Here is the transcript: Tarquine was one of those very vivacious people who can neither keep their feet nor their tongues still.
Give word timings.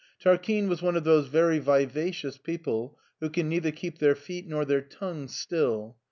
Tarquine 0.19 0.67
was 0.67 0.81
one 0.81 0.95
of 0.95 1.03
those 1.03 1.27
very 1.27 1.59
vivacious 1.59 2.35
people 2.39 2.97
who 3.19 3.29
can 3.29 3.47
neither 3.47 3.69
keep 3.69 3.99
their 3.99 4.15
feet 4.15 4.47
nor 4.47 4.65
their 4.65 4.81
tongues 4.81 5.35
still. 5.35 5.95